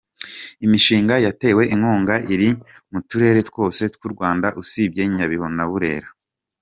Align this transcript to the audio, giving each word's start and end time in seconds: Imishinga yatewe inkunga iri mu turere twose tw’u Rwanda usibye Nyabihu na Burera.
Imishinga 0.65 1.15
yatewe 1.25 1.63
inkunga 1.73 2.15
iri 2.33 2.49
mu 2.91 2.99
turere 3.09 3.39
twose 3.49 3.81
tw’u 3.93 4.09
Rwanda 4.13 4.47
usibye 4.61 5.01
Nyabihu 5.15 5.47
na 5.57 5.65
Burera. 5.71 6.09